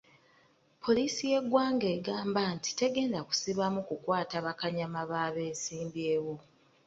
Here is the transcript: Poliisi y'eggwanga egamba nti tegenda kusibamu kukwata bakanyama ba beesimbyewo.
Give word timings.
Poliisi 0.83 1.23
y'eggwanga 1.31 1.87
egamba 1.97 2.41
nti 2.55 2.69
tegenda 2.81 3.19
kusibamu 3.27 3.79
kukwata 3.87 4.35
bakanyama 4.45 5.01
ba 5.11 5.23
beesimbyewo. 5.33 6.35